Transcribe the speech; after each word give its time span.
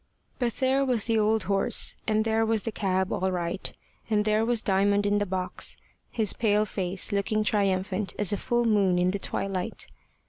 But 0.39 0.53
there 0.53 0.83
was 0.83 1.05
the 1.05 1.19
old 1.19 1.43
horse, 1.43 1.95
and 2.07 2.25
there 2.25 2.43
was 2.43 2.63
the 2.63 2.71
cab 2.71 3.13
all 3.13 3.31
right, 3.31 3.71
and 4.09 4.25
there 4.25 4.43
was 4.43 4.63
Diamond 4.63 5.05
in 5.05 5.19
the 5.19 5.27
box, 5.27 5.77
his 6.09 6.33
pale 6.33 6.65
face 6.65 7.11
looking 7.11 7.43
triumphant 7.43 8.15
as 8.17 8.33
a 8.33 8.37
full 8.37 8.65
moon 8.65 8.97
in 8.97 9.11
the 9.11 9.19
twilight. 9.19 9.85